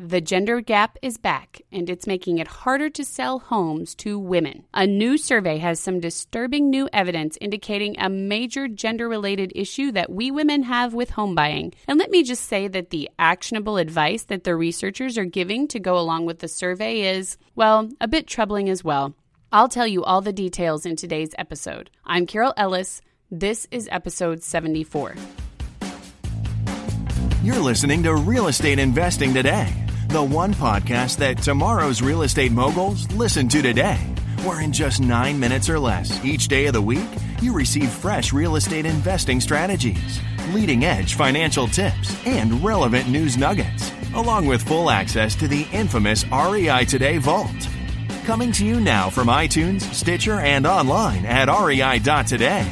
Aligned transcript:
The 0.00 0.20
gender 0.20 0.60
gap 0.60 0.98
is 1.02 1.18
back, 1.18 1.62
and 1.70 1.88
it's 1.88 2.04
making 2.04 2.38
it 2.38 2.48
harder 2.48 2.90
to 2.90 3.04
sell 3.04 3.38
homes 3.38 3.94
to 3.96 4.18
women. 4.18 4.64
A 4.74 4.88
new 4.88 5.16
survey 5.16 5.58
has 5.58 5.78
some 5.78 6.00
disturbing 6.00 6.68
new 6.68 6.88
evidence 6.92 7.38
indicating 7.40 7.94
a 8.00 8.08
major 8.08 8.66
gender 8.66 9.08
related 9.08 9.52
issue 9.54 9.92
that 9.92 10.10
we 10.10 10.32
women 10.32 10.64
have 10.64 10.94
with 10.94 11.10
home 11.10 11.36
buying. 11.36 11.74
And 11.86 11.96
let 11.96 12.10
me 12.10 12.24
just 12.24 12.46
say 12.46 12.66
that 12.66 12.90
the 12.90 13.08
actionable 13.20 13.76
advice 13.76 14.24
that 14.24 14.42
the 14.42 14.56
researchers 14.56 15.16
are 15.16 15.24
giving 15.24 15.68
to 15.68 15.78
go 15.78 15.96
along 15.96 16.26
with 16.26 16.40
the 16.40 16.48
survey 16.48 17.16
is, 17.16 17.38
well, 17.54 17.88
a 18.00 18.08
bit 18.08 18.26
troubling 18.26 18.68
as 18.68 18.82
well. 18.82 19.14
I'll 19.52 19.68
tell 19.68 19.86
you 19.86 20.02
all 20.02 20.20
the 20.20 20.32
details 20.32 20.86
in 20.86 20.96
today's 20.96 21.36
episode. 21.38 21.88
I'm 22.04 22.26
Carol 22.26 22.52
Ellis. 22.56 23.00
This 23.30 23.68
is 23.70 23.88
episode 23.92 24.42
74. 24.42 25.14
You're 27.44 27.60
listening 27.60 28.02
to 28.04 28.14
Real 28.14 28.48
Estate 28.48 28.78
Investing 28.78 29.34
Today, 29.34 29.70
the 30.14 30.22
one 30.22 30.54
podcast 30.54 31.16
that 31.16 31.36
tomorrow's 31.38 32.00
real 32.00 32.22
estate 32.22 32.52
moguls 32.52 33.10
listen 33.14 33.48
to 33.48 33.60
today, 33.60 33.96
where 34.44 34.60
in 34.60 34.72
just 34.72 35.00
nine 35.00 35.40
minutes 35.40 35.68
or 35.68 35.76
less 35.76 36.24
each 36.24 36.46
day 36.46 36.66
of 36.66 36.72
the 36.72 36.80
week, 36.80 37.08
you 37.42 37.52
receive 37.52 37.90
fresh 37.90 38.32
real 38.32 38.54
estate 38.54 38.86
investing 38.86 39.40
strategies, 39.40 40.20
leading 40.52 40.84
edge 40.84 41.14
financial 41.14 41.66
tips, 41.66 42.16
and 42.26 42.62
relevant 42.64 43.08
news 43.08 43.36
nuggets, 43.36 43.90
along 44.14 44.46
with 44.46 44.62
full 44.62 44.88
access 44.88 45.34
to 45.34 45.48
the 45.48 45.66
infamous 45.72 46.24
REI 46.30 46.84
Today 46.84 47.18
Vault. 47.18 47.68
Coming 48.24 48.52
to 48.52 48.64
you 48.64 48.78
now 48.78 49.10
from 49.10 49.26
iTunes, 49.26 49.80
Stitcher, 49.92 50.38
and 50.38 50.64
online 50.64 51.26
at 51.26 51.48
rei.today. 51.48 52.62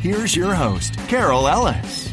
Here's 0.00 0.36
your 0.36 0.54
host, 0.54 0.96
Carol 1.08 1.48
Ellis. 1.48 2.11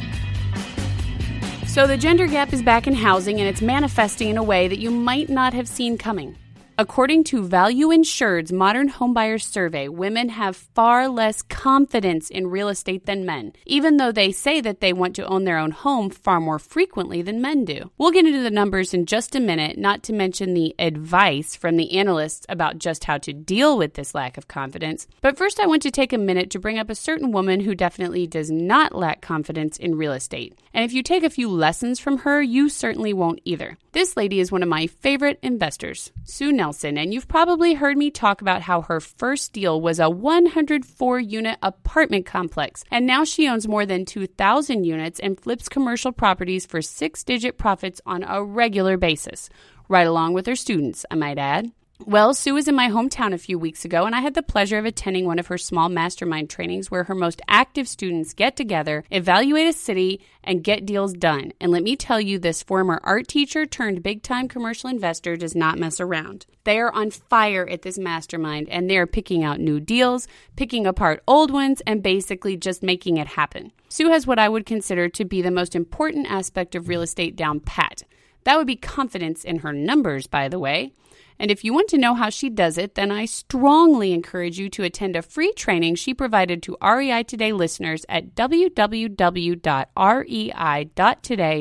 So, 1.79 1.87
the 1.87 1.95
gender 1.95 2.27
gap 2.27 2.51
is 2.51 2.61
back 2.61 2.87
in 2.87 2.93
housing 2.93 3.39
and 3.39 3.47
it's 3.47 3.61
manifesting 3.61 4.27
in 4.27 4.37
a 4.37 4.43
way 4.43 4.67
that 4.67 4.79
you 4.79 4.91
might 4.91 5.29
not 5.29 5.53
have 5.53 5.65
seen 5.65 5.97
coming. 5.97 6.35
According 6.79 7.25
to 7.25 7.43
ValueInsured's 7.43 8.53
Modern 8.53 8.89
Homebuyers 8.89 9.43
Survey, 9.43 9.89
women 9.89 10.29
have 10.29 10.55
far 10.55 11.09
less 11.09 11.41
confidence 11.41 12.29
in 12.29 12.47
real 12.47 12.69
estate 12.69 13.05
than 13.05 13.25
men, 13.25 13.51
even 13.65 13.97
though 13.97 14.13
they 14.13 14.31
say 14.31 14.61
that 14.61 14.79
they 14.79 14.93
want 14.93 15.13
to 15.17 15.27
own 15.27 15.43
their 15.43 15.57
own 15.57 15.71
home 15.71 16.09
far 16.09 16.39
more 16.39 16.57
frequently 16.57 17.21
than 17.21 17.41
men 17.41 17.65
do. 17.65 17.91
We'll 17.97 18.11
get 18.11 18.25
into 18.25 18.41
the 18.41 18.49
numbers 18.49 18.93
in 18.93 19.07
just 19.07 19.35
a 19.35 19.41
minute, 19.41 19.77
not 19.77 20.03
to 20.03 20.13
mention 20.13 20.53
the 20.53 20.73
advice 20.79 21.53
from 21.53 21.75
the 21.75 21.97
analysts 21.97 22.45
about 22.47 22.79
just 22.79 23.03
how 23.03 23.17
to 23.17 23.33
deal 23.33 23.77
with 23.77 23.95
this 23.95 24.15
lack 24.15 24.37
of 24.37 24.47
confidence. 24.47 25.05
But 25.19 25.37
first, 25.37 25.59
I 25.59 25.67
want 25.67 25.81
to 25.81 25.91
take 25.91 26.13
a 26.13 26.17
minute 26.17 26.49
to 26.51 26.59
bring 26.59 26.79
up 26.79 26.89
a 26.89 26.95
certain 26.95 27.33
woman 27.33 27.59
who 27.59 27.75
definitely 27.75 28.25
does 28.25 28.49
not 28.49 28.95
lack 28.95 29.19
confidence 29.19 29.75
in 29.75 29.97
real 29.97 30.13
estate. 30.13 30.57
And 30.73 30.85
if 30.85 30.93
you 30.93 31.03
take 31.03 31.23
a 31.23 31.29
few 31.29 31.49
lessons 31.49 31.99
from 31.99 32.19
her, 32.19 32.41
you 32.41 32.69
certainly 32.69 33.11
won't 33.11 33.41
either. 33.43 33.77
This 33.91 34.15
lady 34.15 34.39
is 34.39 34.51
one 34.51 34.63
of 34.63 34.69
my 34.69 34.87
favorite 34.87 35.39
investors, 35.41 36.13
Sue 36.23 36.53
Nelson, 36.53 36.68
and 36.97 37.13
you've 37.13 37.27
probably 37.27 37.73
heard 37.73 37.97
me 37.97 38.11
talk 38.11 38.41
about 38.41 38.61
how 38.61 38.81
her 38.81 38.99
first 38.99 39.53
deal 39.53 39.79
was 39.81 39.99
a 39.99 40.09
104 40.09 41.19
unit 41.19 41.57
apartment 41.61 42.25
complex, 42.25 42.83
and 42.91 43.05
now 43.05 43.23
she 43.23 43.47
owns 43.47 43.67
more 43.67 43.85
than 43.85 44.05
2,000 44.05 44.83
units 44.83 45.19
and 45.19 45.39
flips 45.39 45.69
commercial 45.69 46.11
properties 46.11 46.65
for 46.65 46.81
six 46.81 47.23
digit 47.23 47.57
profits 47.57 48.01
on 48.05 48.23
a 48.23 48.43
regular 48.43 48.97
basis, 48.97 49.49
right 49.87 50.07
along 50.07 50.33
with 50.33 50.45
her 50.45 50.55
students, 50.55 51.05
I 51.09 51.15
might 51.15 51.37
add. 51.37 51.71
Well, 52.05 52.33
Sue 52.33 52.53
was 52.53 52.69
in 52.69 52.75
my 52.75 52.87
hometown 52.89 53.33
a 53.33 53.37
few 53.37 53.59
weeks 53.59 53.83
ago, 53.83 54.05
and 54.05 54.15
I 54.15 54.21
had 54.21 54.33
the 54.33 54.41
pleasure 54.41 54.77
of 54.79 54.85
attending 54.85 55.25
one 55.25 55.37
of 55.37 55.47
her 55.47 55.57
small 55.57 55.89
mastermind 55.89 56.49
trainings 56.49 56.89
where 56.89 57.03
her 57.03 57.13
most 57.13 57.41
active 57.49 57.89
students 57.89 58.33
get 58.33 58.55
together, 58.55 59.03
evaluate 59.11 59.67
a 59.67 59.73
city, 59.73 60.21
and 60.41 60.63
get 60.63 60.85
deals 60.85 61.13
done. 61.13 61.51
And 61.59 61.71
let 61.71 61.83
me 61.83 61.97
tell 61.97 62.19
you, 62.19 62.39
this 62.39 62.63
former 62.63 63.01
art 63.03 63.27
teacher 63.27 63.65
turned 63.65 64.01
big 64.01 64.23
time 64.23 64.47
commercial 64.47 64.89
investor 64.89 65.35
does 65.35 65.55
not 65.55 65.77
mess 65.77 65.99
around. 65.99 66.45
They 66.63 66.79
are 66.79 66.91
on 66.93 67.11
fire 67.11 67.67
at 67.69 67.81
this 67.81 67.99
mastermind, 67.99 68.69
and 68.69 68.89
they 68.89 68.97
are 68.97 69.05
picking 69.05 69.43
out 69.43 69.59
new 69.59 69.81
deals, 69.81 70.27
picking 70.55 70.87
apart 70.87 71.21
old 71.27 71.51
ones, 71.51 71.81
and 71.85 72.01
basically 72.01 72.55
just 72.55 72.81
making 72.81 73.17
it 73.17 73.27
happen. 73.27 73.73
Sue 73.89 74.09
has 74.09 74.25
what 74.25 74.39
I 74.39 74.47
would 74.47 74.65
consider 74.65 75.09
to 75.09 75.25
be 75.25 75.41
the 75.41 75.51
most 75.51 75.75
important 75.75 76.31
aspect 76.31 76.75
of 76.75 76.87
real 76.87 77.01
estate 77.01 77.35
down 77.35 77.59
pat. 77.59 78.03
That 78.43 78.57
would 78.57 78.67
be 78.67 78.75
confidence 78.75 79.43
in 79.43 79.59
her 79.59 79.73
numbers, 79.73 80.27
by 80.27 80.49
the 80.49 80.59
way. 80.59 80.93
And 81.41 81.49
if 81.49 81.63
you 81.63 81.73
want 81.73 81.87
to 81.89 81.97
know 81.97 82.15
how 82.15 82.29
she 82.29 82.49
does 82.49 82.77
it, 82.77 82.95
then 82.95 83.11
I 83.11 83.23
strongly 83.23 84.11
encourage 84.11 84.59
you 84.59 84.69
to 84.71 84.83
attend 84.83 85.15
a 85.15 85.21
free 85.21 85.53
training 85.53 85.95
she 85.95 86.13
provided 86.13 86.61
to 86.63 86.75
REI 86.83 87.23
Today 87.23 87.53
listeners 87.53 88.05
at 88.09 88.35
www.rei.today 88.35 88.73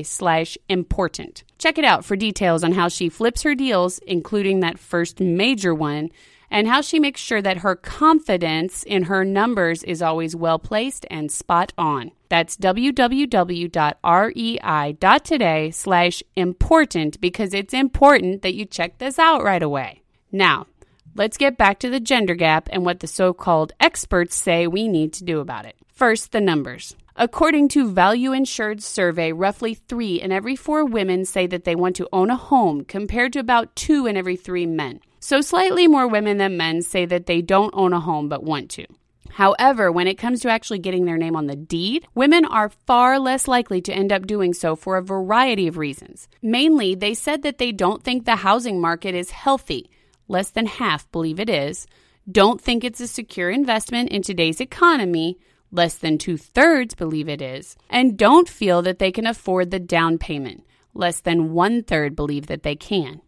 slash 0.02 0.58
important. 0.68 1.44
Check 1.58 1.78
it 1.78 1.84
out 1.84 2.04
for 2.04 2.16
details 2.16 2.64
on 2.64 2.72
how 2.72 2.88
she 2.88 3.08
flips 3.08 3.42
her 3.42 3.54
deals, 3.54 3.98
including 3.98 4.58
that 4.60 4.80
first 4.80 5.20
major 5.20 5.72
one, 5.72 6.10
and 6.50 6.66
how 6.66 6.81
she 6.81 6.98
makes 6.98 7.20
sure 7.20 7.42
that 7.42 7.59
her 7.59 7.76
confidence 7.76 8.82
in 8.82 9.04
her 9.04 9.25
numbers 9.25 9.82
is 9.82 10.03
always 10.03 10.34
well 10.34 10.59
placed 10.59 11.06
and 11.10 11.31
spot 11.31 11.72
on. 11.76 12.10
That's 12.28 12.56
www.rei.today 12.56 13.70
slash 15.70 16.22
important 16.37 17.20
because 17.20 17.54
it's 17.54 17.75
important 17.75 18.42
that 18.42 18.54
you 18.54 18.64
check 18.64 18.98
this 18.98 19.19
out 19.19 19.42
right 19.42 19.62
away. 19.62 20.03
Now, 20.31 20.66
let's 21.14 21.37
get 21.37 21.56
back 21.58 21.78
to 21.81 21.91
the 21.91 22.00
gender 22.00 22.34
gap 22.34 22.69
and 22.70 22.84
what 22.84 23.00
the 23.00 23.06
so 23.06 23.32
called 23.32 23.72
experts 23.81 24.37
say 24.37 24.66
we 24.66 24.88
need 24.88 25.12
to 25.14 25.25
do 25.25 25.41
about 25.41 25.64
it. 25.64 25.76
First, 25.92 26.32
the 26.32 26.41
numbers. 26.41 26.94
According 27.16 27.69
to 27.70 27.91
ValueInsured's 27.91 28.84
survey, 28.84 29.32
roughly 29.32 29.75
three 29.75 30.20
in 30.20 30.31
every 30.31 30.54
four 30.54 30.84
women 30.84 31.25
say 31.25 31.48
that 31.48 31.64
they 31.64 31.75
want 31.75 31.97
to 31.97 32.08
own 32.12 32.31
a 32.31 32.37
home, 32.37 32.84
compared 32.84 33.32
to 33.32 33.41
about 33.41 33.75
two 33.75 34.06
in 34.06 34.16
every 34.16 34.37
three 34.37 34.66
men. 34.66 35.00
So, 35.20 35.40
slightly 35.40 35.88
more 35.88 36.06
women 36.06 36.38
than 36.38 36.56
men 36.56 36.82
say 36.82 37.04
that 37.06 37.26
they 37.26 37.42
don't 37.42 37.74
own 37.74 37.92
a 37.92 38.00
home 38.00 38.28
but 38.28 38.44
want 38.44 38.70
to. 38.70 38.86
However, 39.30 39.92
when 39.92 40.08
it 40.08 40.18
comes 40.18 40.40
to 40.40 40.48
actually 40.48 40.80
getting 40.80 41.04
their 41.04 41.16
name 41.16 41.36
on 41.36 41.46
the 41.46 41.56
deed, 41.56 42.06
women 42.14 42.44
are 42.44 42.70
far 42.70 43.18
less 43.18 43.46
likely 43.46 43.80
to 43.82 43.92
end 43.92 44.12
up 44.12 44.26
doing 44.26 44.52
so 44.52 44.74
for 44.74 44.96
a 44.96 45.02
variety 45.02 45.68
of 45.68 45.76
reasons. 45.76 46.28
Mainly, 46.42 46.94
they 46.94 47.14
said 47.14 47.42
that 47.42 47.58
they 47.58 47.70
don't 47.70 48.02
think 48.02 48.24
the 48.24 48.36
housing 48.36 48.80
market 48.80 49.14
is 49.14 49.30
healthy. 49.30 49.90
Less 50.26 50.50
than 50.50 50.66
half 50.66 51.10
believe 51.12 51.38
it 51.38 51.48
is. 51.48 51.86
Don't 52.30 52.60
think 52.60 52.84
it's 52.84 53.00
a 53.00 53.06
secure 53.06 53.50
investment 53.50 54.10
in 54.10 54.22
today's 54.22 54.60
economy. 54.60 55.38
Less 55.70 55.94
than 55.96 56.18
two 56.18 56.36
thirds 56.36 56.94
believe 56.94 57.28
it 57.28 57.40
is. 57.40 57.76
And 57.88 58.18
don't 58.18 58.48
feel 58.48 58.82
that 58.82 58.98
they 58.98 59.12
can 59.12 59.26
afford 59.26 59.70
the 59.70 59.78
down 59.78 60.18
payment. 60.18 60.64
Less 60.94 61.20
than 61.20 61.52
one 61.52 61.82
third 61.82 62.16
believe 62.16 62.48
that 62.48 62.64
they 62.64 62.74
can. 62.74 63.20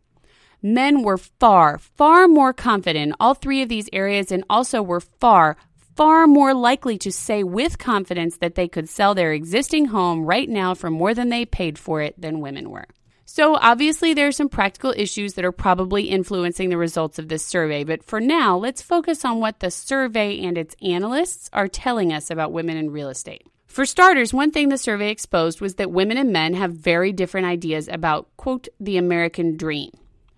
Men 0.62 1.02
were 1.02 1.18
far, 1.18 1.78
far 1.78 2.28
more 2.28 2.52
confident 2.52 3.08
in 3.08 3.14
all 3.18 3.34
three 3.34 3.62
of 3.62 3.68
these 3.68 3.88
areas 3.92 4.30
and 4.30 4.44
also 4.50 4.82
were 4.82 5.00
far, 5.00 5.56
far 5.96 6.26
more 6.26 6.52
likely 6.54 6.98
to 6.98 7.10
say 7.10 7.42
with 7.42 7.78
confidence 7.78 8.36
that 8.38 8.54
they 8.54 8.68
could 8.68 8.88
sell 8.88 9.14
their 9.14 9.32
existing 9.32 9.86
home 9.86 10.24
right 10.24 10.48
now 10.48 10.74
for 10.74 10.90
more 10.90 11.14
than 11.14 11.30
they 11.30 11.44
paid 11.44 11.78
for 11.78 12.02
it 12.02 12.20
than 12.20 12.40
women 12.40 12.70
were. 12.70 12.86
So, 13.24 13.54
obviously, 13.54 14.12
there 14.12 14.26
are 14.26 14.32
some 14.32 14.48
practical 14.48 14.92
issues 14.96 15.34
that 15.34 15.44
are 15.44 15.52
probably 15.52 16.10
influencing 16.10 16.68
the 16.68 16.76
results 16.76 17.18
of 17.18 17.28
this 17.28 17.46
survey, 17.46 17.84
but 17.84 18.02
for 18.02 18.20
now, 18.20 18.56
let's 18.56 18.82
focus 18.82 19.24
on 19.24 19.38
what 19.38 19.60
the 19.60 19.70
survey 19.70 20.40
and 20.40 20.58
its 20.58 20.74
analysts 20.82 21.48
are 21.52 21.68
telling 21.68 22.12
us 22.12 22.28
about 22.28 22.52
women 22.52 22.76
in 22.76 22.90
real 22.90 23.08
estate. 23.08 23.46
For 23.68 23.86
starters, 23.86 24.34
one 24.34 24.50
thing 24.50 24.68
the 24.68 24.76
survey 24.76 25.10
exposed 25.10 25.60
was 25.60 25.76
that 25.76 25.92
women 25.92 26.18
and 26.18 26.32
men 26.32 26.54
have 26.54 26.72
very 26.72 27.12
different 27.12 27.46
ideas 27.46 27.86
about, 27.86 28.26
quote, 28.36 28.66
the 28.80 28.96
American 28.96 29.56
dream. 29.56 29.92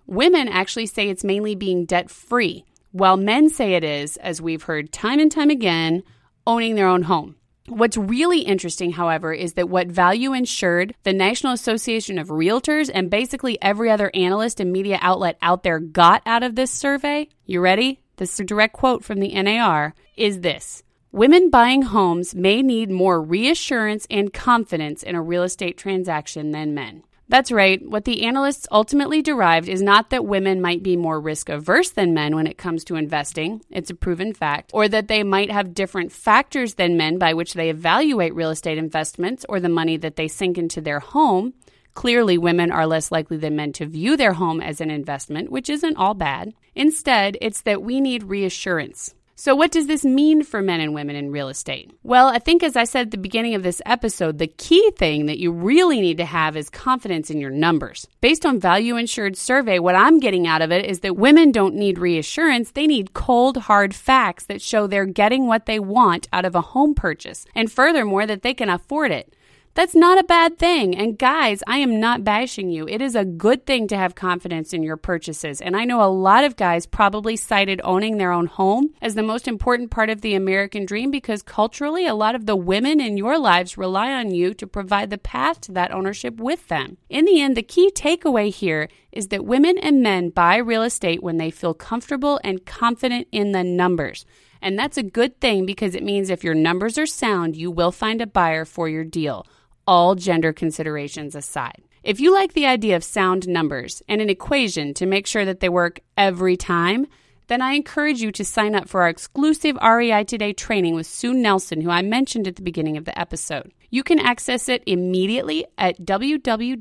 Women 0.07 0.49
actually 0.49 0.87
say 0.87 1.09
it's 1.09 1.25
mainly 1.25 1.55
being 1.55 1.85
debt 1.85 2.11
free, 2.11 2.65
while 2.91 3.17
men 3.17 3.49
say 3.49 3.75
it 3.75 3.85
is, 3.85 4.17
as 4.19 4.43
we've 4.43 4.65
heard 4.65 4.93
time 4.93 5.19
and 5.19 5.31
time 5.31 5.51
again, 5.51 6.03
owning 6.47 6.75
their 6.75 6.89
own 6.89 7.03
home. 7.03 7.37
What's 7.69 7.97
really 7.97 8.41
interesting, 8.41 8.93
however, 8.93 9.33
is 9.33 9.55
that 9.55 9.69
what 9.69 9.89
ValueInsured, 9.89 10.93
the 11.05 11.13
National 11.13 11.53
Association 11.53 12.19
of 12.19 12.29
Realtors, 12.29 12.91
and 12.93 13.09
basically 13.09 13.57
every 13.63 13.89
other 13.91 14.11
analyst 14.15 14.59
and 14.59 14.73
media 14.73 14.99
outlet 15.01 15.39
out 15.41 15.63
there 15.63 15.79
got 15.79 16.23
out 16.27 16.43
of 16.43 16.57
this 16.57 16.73
survey, 16.73 17.29
you 17.47 17.61
ready? 17.61 18.01
This 18.17 18.35
is 18.35 18.41
a 18.41 18.45
direct 18.45 18.75
quote 18.75 19.05
from 19.05 19.21
the 19.21 19.41
NAR, 19.41 19.95
is 20.17 20.41
this. 20.41 20.83
Women 21.13 21.51
buying 21.51 21.83
homes 21.83 22.35
may 22.35 22.63
need 22.63 22.91
more 22.91 23.23
reassurance 23.23 24.07
and 24.11 24.33
confidence 24.33 25.03
in 25.03 25.15
a 25.15 25.23
real 25.23 25.45
estate 25.45 25.79
transaction 25.79 26.51
than 26.51 26.75
men. 26.75 27.05
That's 27.33 27.51
right. 27.51 27.81
What 27.83 28.05
the 28.05 28.25
analysts 28.25 28.69
ultimately 28.71 29.23
derived 29.23 29.67
is 29.67 29.81
not 29.81 30.11
that 30.11 30.27
women 30.27 30.61
might 30.61 30.83
be 30.83 30.99
more 30.99 31.19
risk 31.19 31.49
averse 31.49 31.89
than 31.89 32.13
men 32.13 32.37
when 32.37 32.47
it 32.47 32.59
comes 32.59 32.85
to 32.85 32.97
investing, 32.97 33.63
it's 33.71 33.89
a 33.89 33.95
proven 33.95 34.35
fact, 34.35 34.71
or 34.75 34.87
that 34.87 35.09
they 35.09 35.23
might 35.23 35.51
have 35.51 35.73
different 35.73 36.13
factors 36.13 36.75
than 36.75 36.99
men 36.99 37.17
by 37.17 37.33
which 37.33 37.55
they 37.55 37.71
evaluate 37.71 38.35
real 38.35 38.51
estate 38.51 38.77
investments 38.77 39.47
or 39.49 39.61
the 39.61 39.71
money 39.71 39.97
that 39.97 40.17
they 40.17 40.29
sink 40.29 40.59
into 40.59 40.83
their 40.83 41.01
home. 41.01 41.55
Clearly, 41.95 42.37
women 42.37 42.71
are 42.71 42.87
less 42.87 43.11
likely 43.11 43.39
than 43.39 43.57
men 43.57 43.73
to 43.73 43.87
view 43.87 44.15
their 44.19 44.35
home 44.35 44.61
as 44.61 44.83
an 44.83 44.91
investment, 44.91 45.51
which 45.51 45.71
isn't 45.71 45.97
all 45.97 46.13
bad. 46.13 46.53
Instead, 46.75 47.39
it's 47.41 47.63
that 47.63 47.83
we 47.83 47.99
need 47.99 48.25
reassurance. 48.25 49.15
So, 49.45 49.57
what 49.57 49.73
does 49.73 49.89
this 49.89 50.05
mean 50.05 50.45
for 50.45 50.63
men 50.63 50.79
and 50.79 50.95
women 50.95 51.17
in 51.17 51.33
real 51.33 51.49
estate? 51.49 51.91
Well, 52.05 52.29
I 52.29 52.39
think, 52.39 52.63
as 52.63 52.77
I 52.77 52.85
said 52.85 53.07
at 53.07 53.11
the 53.11 53.19
beginning 53.19 53.57
of 53.57 53.65
this 53.65 53.83
episode, 53.85 54.39
the 54.39 54.47
key 54.47 54.93
thing 54.93 55.27
that 55.27 55.41
you 55.41 55.51
really 55.51 56.01
need 56.01 56.19
to 56.19 56.25
have 56.25 56.57
is 56.57 56.71
confidence 56.71 57.29
in 57.29 57.41
your 57.41 57.51
numbers. 57.51 58.07
Based 58.21 58.47
on 58.47 58.61
ValueInsured 58.61 59.35
survey, 59.35 59.81
what 59.81 59.97
I'm 59.97 60.21
getting 60.21 60.47
out 60.47 60.63
of 60.63 60.71
it 60.71 60.87
is 60.87 61.01
that 61.01 61.17
women 61.17 61.51
don't 61.51 61.75
need 61.75 61.99
reassurance, 61.99 62.71
they 62.71 62.87
need 62.87 63.15
cold, 63.15 63.57
hard 63.57 63.97
facts 63.97 64.45
that 64.45 64.63
show 64.63 64.87
they're 64.87 65.07
getting 65.07 65.49
what 65.49 65.67
they 65.67 65.81
want 65.81 66.29
out 66.33 66.45
of 66.45 66.55
a 66.55 66.61
home 66.61 66.95
purchase, 66.95 67.45
and 67.53 67.73
furthermore, 67.73 68.27
that 68.27 68.43
they 68.43 68.55
can 68.55 68.69
afford 68.69 69.11
it. 69.11 69.35
That's 69.75 69.95
not 69.95 70.19
a 70.19 70.25
bad 70.25 70.59
thing. 70.59 70.95
And 70.95 71.19
guys, 71.19 71.63
I 71.67 71.79
am 71.79 71.99
not 71.99 72.25
bashing 72.25 72.69
you. 72.69 72.87
It 72.87 73.01
is 73.01 73.17
a 73.17 73.25
good 73.25 73.65
thing 73.65 73.89
to 73.89 73.97
have 73.97 74.15
confidence 74.15 74.75
in 74.75 74.83
your 74.83 74.99
purchases. 74.99 75.63
And 75.63 75.75
I 75.75 75.87
know 75.87 76.03
a 76.03 76.13
lot 76.13 76.45
of 76.45 76.57
guys 76.57 76.85
probably 76.85 77.37
cited 77.37 77.81
owning 77.83 78.19
their 78.19 78.33
own 78.33 78.45
home 78.45 78.91
as 79.01 79.15
the 79.15 79.23
most 79.23 79.49
important 79.49 79.91
part 79.91 80.11
of 80.11 80.21
the 80.21 80.35
American 80.35 80.85
dream 80.85 81.11
because 81.11 81.43
culturally, 81.43 82.07
a 82.07 82.15
lot 82.15 82.35
of 82.35 82.45
the 82.45 82.55
women 82.55 83.01
in 83.01 83.17
your 83.17 83.39
lives 83.39 83.79
rely 83.79 84.13
on 84.13 84.31
you 84.31 84.53
to 84.53 84.67
provide 84.67 85.09
the 85.09 85.17
path 85.17 85.63
to 85.63 85.73
that 85.73 85.91
ownership 85.91 86.37
with 86.37 86.69
them. 86.69 86.99
In 87.09 87.25
the 87.25 87.41
end, 87.41 87.57
the 87.57 87.63
key 87.63 87.91
takeaway 87.91 88.53
here 88.53 88.89
is 89.11 89.29
that 89.29 89.47
women 89.47 89.79
and 89.79 90.03
men 90.03 90.29
buy 90.29 90.57
real 90.57 90.83
estate 90.83 91.23
when 91.23 91.39
they 91.39 91.51
feel 91.51 91.73
comfortable 91.73 92.39
and 92.45 92.67
confident 92.67 93.27
in 93.33 93.53
the 93.53 93.65
numbers. 93.65 94.27
And 94.61 94.79
that's 94.79 94.99
a 94.99 95.03
good 95.03 95.41
thing 95.41 95.65
because 95.65 95.95
it 95.95 96.05
means 96.05 96.29
if 96.29 96.45
your 96.45 96.55
numbers 96.55 96.99
are 96.99 97.07
sound, 97.07 97.57
you 97.57 97.71
will 97.71 97.91
find 97.91 98.21
a 98.21 98.27
buyer 98.27 98.67
for 98.67 98.87
your 98.87 99.03
deal 99.03 99.47
all 99.87 100.15
gender 100.15 100.53
considerations 100.53 101.35
aside. 101.35 101.83
If 102.03 102.19
you 102.19 102.33
like 102.33 102.53
the 102.53 102.67
idea 102.67 102.97
of 102.97 103.05
sound 103.05 103.47
numbers 103.47 104.03
and 104.09 104.21
an 104.21 104.29
equation 104.29 104.93
to 104.95 105.07
make 105.07 105.27
sure 105.27 105.45
that 105.45 105.61
they 105.61 105.69
work 105.69 106.01
every 106.17 106.57
time, 106.57 107.07
then 107.53 107.61
I 107.61 107.73
encourage 107.73 108.23
you 108.23 108.33
to 108.33 108.47
sign 108.47 108.75
up 108.75 108.89
for 108.89 109.03
our 109.03 109.11
exclusive 109.11 109.77
REI 109.83 110.25
Today 110.25 110.55
training 110.55 110.95
with 110.95 111.07
Sue 111.07 111.35
Nelson, 111.35 111.83
who 111.83 111.91
I 111.91 112.01
mentioned 112.01 112.49
at 112.49 112.57
the 112.57 112.63
beginning 112.63 112.97
of 112.97 113.05
the 113.05 113.19
episode. 113.19 113.73
You 113.91 114.03
can 114.03 114.19
access 114.19 114.71
it 114.71 114.83
immediately 114.87 115.67
at 115.77 116.01
www.rei.today 116.01 116.73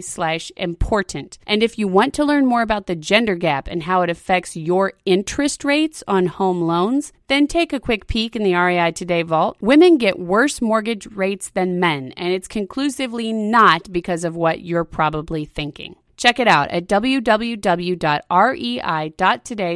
slash 0.00 0.50
important. 0.56 1.38
And 1.46 1.62
if 1.62 1.78
you 1.78 1.86
want 1.86 2.12
to 2.14 2.24
learn 2.24 2.44
more 2.44 2.62
about 2.62 2.88
the 2.88 2.96
gender 2.96 3.36
gap 3.36 3.68
and 3.68 3.84
how 3.84 4.02
it 4.02 4.10
affects 4.10 4.56
your 4.56 4.94
interest 5.04 5.62
rates 5.62 6.02
on 6.08 6.26
home 6.26 6.62
loans, 6.62 7.12
then 7.28 7.46
take 7.46 7.72
a 7.72 7.78
quick 7.78 8.08
peek 8.08 8.34
in 8.34 8.42
the 8.42 8.56
REI 8.56 8.90
Today 8.90 9.22
vault. 9.22 9.58
Women 9.60 9.96
get 9.96 10.18
worse 10.18 10.60
mortgage 10.60 11.06
rates 11.06 11.50
than 11.50 11.78
men, 11.78 12.12
and 12.16 12.32
it's 12.32 12.48
conclusively 12.48 13.32
not 13.32 13.92
because 13.92 14.24
of 14.24 14.34
what 14.34 14.62
you're 14.62 14.82
probably 14.82 15.44
thinking. 15.44 15.94
Check 16.20 16.38
it 16.38 16.46
out 16.46 16.68
at 16.70 16.86
www.rei.today 16.86 17.78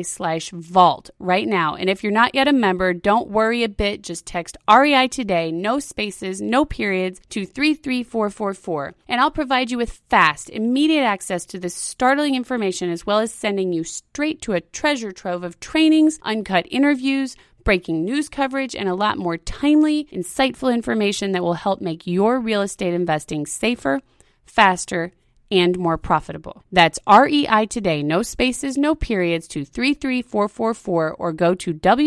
slash 0.02 0.50
vault 0.50 1.08
right 1.18 1.48
now. 1.48 1.74
And 1.74 1.88
if 1.88 2.02
you're 2.02 2.12
not 2.12 2.34
yet 2.34 2.48
a 2.48 2.52
member, 2.52 2.92
don't 2.92 3.30
worry 3.30 3.64
a 3.64 3.68
bit. 3.70 4.02
Just 4.02 4.26
text 4.26 4.58
REI 4.70 5.08
today, 5.08 5.50
no 5.50 5.78
spaces, 5.78 6.42
no 6.42 6.66
periods, 6.66 7.18
to 7.30 7.46
33444. 7.46 8.94
And 9.08 9.22
I'll 9.22 9.30
provide 9.30 9.70
you 9.70 9.78
with 9.78 10.02
fast, 10.10 10.50
immediate 10.50 11.04
access 11.04 11.46
to 11.46 11.58
this 11.58 11.74
startling 11.74 12.34
information 12.34 12.90
as 12.90 13.06
well 13.06 13.20
as 13.20 13.32
sending 13.32 13.72
you 13.72 13.82
straight 13.82 14.42
to 14.42 14.52
a 14.52 14.60
treasure 14.60 15.12
trove 15.12 15.44
of 15.44 15.58
trainings, 15.60 16.18
uncut 16.24 16.66
interviews, 16.70 17.36
breaking 17.64 18.04
news 18.04 18.28
coverage, 18.28 18.76
and 18.76 18.90
a 18.90 18.94
lot 18.94 19.16
more 19.16 19.38
timely, 19.38 20.04
insightful 20.12 20.74
information 20.74 21.32
that 21.32 21.42
will 21.42 21.54
help 21.54 21.80
make 21.80 22.06
your 22.06 22.38
real 22.38 22.60
estate 22.60 22.92
investing 22.92 23.46
safer, 23.46 24.02
faster, 24.44 25.10
and 25.50 25.78
more 25.78 25.98
profitable. 25.98 26.64
That's 26.72 26.98
REI 27.08 27.66
today, 27.66 28.02
no 28.02 28.22
spaces, 28.22 28.76
no 28.76 28.94
periods 28.94 29.46
to 29.48 29.64
33444 29.64 31.14
or 31.14 31.32
go 31.32 31.54
to 31.54 31.74
www.rei.today 31.74 32.06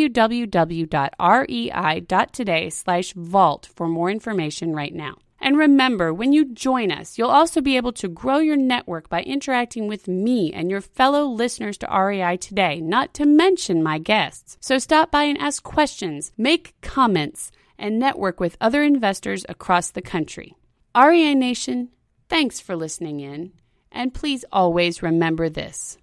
slash 2.70 3.14
vault 3.14 3.70
for 3.76 3.88
more 3.88 4.10
information 4.10 4.74
right 4.74 4.94
now. 4.94 5.16
And 5.40 5.58
remember, 5.58 6.14
when 6.14 6.34
you 6.34 6.46
join 6.46 6.92
us, 6.92 7.18
you'll 7.18 7.30
also 7.30 7.62
be 7.62 7.78
able 7.78 7.94
to 7.94 8.08
grow 8.08 8.40
your 8.40 8.58
network 8.58 9.08
by 9.08 9.22
interacting 9.22 9.88
with 9.88 10.08
me 10.08 10.52
and 10.52 10.72
your 10.72 10.82
fellow 10.82 11.26
listeners 11.26 11.78
to 11.80 11.88
REI 11.88 12.38
today, 12.38 12.82
not 12.82 13.14
to 13.16 13.26
mention 13.26 13.84
my 13.84 14.00
guests. 14.00 14.58
So 14.60 14.80
stop 14.80 15.12
by 15.12 15.24
and 15.24 15.38
ask 15.38 15.62
questions, 15.62 16.32
make 16.38 16.74
comments, 16.82 17.52
and 17.78 18.00
network 18.00 18.40
with 18.40 18.58
other 18.60 18.82
investors 18.84 19.46
across 19.48 19.92
the 19.92 20.02
country. 20.02 20.56
REI 20.98 21.36
Nation, 21.36 21.90
Thanks 22.30 22.60
for 22.60 22.76
listening 22.76 23.22
in, 23.22 23.54
and 23.90 24.14
please 24.14 24.44
always 24.52 25.02
remember 25.02 25.48
this 25.50 25.98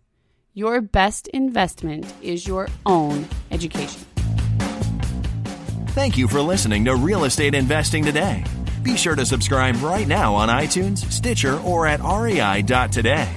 your 0.54 0.80
best 0.80 1.26
investment 1.28 2.06
is 2.22 2.46
your 2.46 2.68
own 2.86 3.26
education. 3.50 4.00
Thank 5.88 6.16
you 6.16 6.28
for 6.28 6.40
listening 6.40 6.84
to 6.84 6.94
Real 6.94 7.24
Estate 7.24 7.54
Investing 7.54 8.04
Today. 8.04 8.44
Be 8.82 8.96
sure 8.96 9.16
to 9.16 9.26
subscribe 9.26 9.82
right 9.82 10.06
now 10.06 10.34
on 10.34 10.48
iTunes, 10.48 10.98
Stitcher, 11.10 11.58
or 11.60 11.86
at 11.86 12.00
rei.today. 12.00 13.28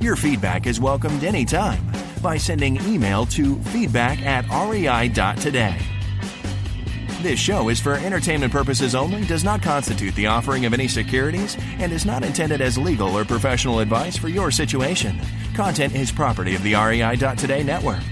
Your 0.00 0.16
feedback 0.16 0.66
is 0.66 0.80
welcomed 0.80 1.22
anytime 1.22 1.86
by 2.22 2.36
sending 2.36 2.76
email 2.84 3.24
to 3.26 3.56
feedback 3.62 4.20
at 4.22 4.48
rei.today. 4.50 5.93
This 7.24 7.40
show 7.40 7.70
is 7.70 7.80
for 7.80 7.94
entertainment 7.94 8.52
purposes 8.52 8.94
only, 8.94 9.24
does 9.24 9.44
not 9.44 9.62
constitute 9.62 10.14
the 10.14 10.26
offering 10.26 10.66
of 10.66 10.74
any 10.74 10.86
securities, 10.86 11.56
and 11.78 11.90
is 11.90 12.04
not 12.04 12.22
intended 12.22 12.60
as 12.60 12.76
legal 12.76 13.16
or 13.16 13.24
professional 13.24 13.78
advice 13.78 14.14
for 14.14 14.28
your 14.28 14.50
situation. 14.50 15.18
Content 15.54 15.94
is 15.94 16.12
property 16.12 16.54
of 16.54 16.62
the 16.62 16.74
REI.today 16.74 17.62
network. 17.62 18.02